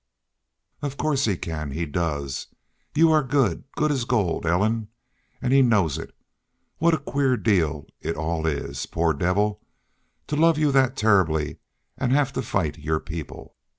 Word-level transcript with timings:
"Of 0.81 0.97
course 0.97 1.25
he 1.25 1.37
can. 1.37 1.69
He 1.69 1.85
does. 1.85 2.47
You 2.95 3.11
are 3.11 3.21
good 3.21 3.65
good 3.75 3.91
as 3.91 4.03
gold, 4.03 4.47
Ellen, 4.47 4.87
an' 5.43 5.51
he 5.51 5.61
knows 5.61 5.99
it.... 5.99 6.11
What 6.79 6.95
a 6.95 6.97
queer 6.97 7.37
deal 7.37 7.85
it 7.99 8.15
all 8.15 8.47
is! 8.47 8.87
Poor 8.87 9.13
devil! 9.13 9.61
To 10.25 10.35
love 10.35 10.57
you 10.57 10.71
thet 10.71 10.95
turribly 10.95 11.59
an' 11.99 12.09
hev 12.09 12.33
to 12.33 12.41
fight 12.41 12.79
your 12.79 12.99
people! 12.99 13.55